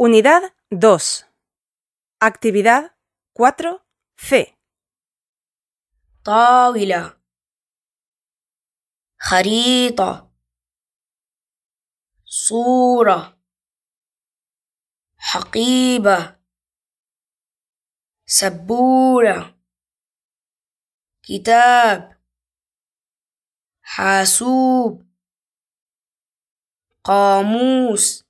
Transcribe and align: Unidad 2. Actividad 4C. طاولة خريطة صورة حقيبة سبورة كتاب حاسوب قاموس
Unidad 0.00 0.42
2. 0.70 1.26
Actividad 2.20 2.94
4C. 3.34 4.54
طاولة 6.24 7.18
خريطة 9.20 10.30
صورة 12.24 13.38
حقيبة 15.16 16.36
سبورة 18.26 19.58
كتاب 21.22 22.22
حاسوب 23.82 25.06
قاموس 27.04 28.27